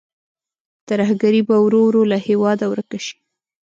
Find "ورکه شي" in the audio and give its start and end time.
2.69-3.15